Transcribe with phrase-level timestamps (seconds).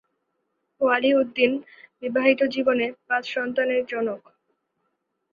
[0.81, 1.51] ওয়ালি উদ্দিন
[2.03, 4.21] বিবাহিত জীবনে পাঁচ সন্তানের জনক।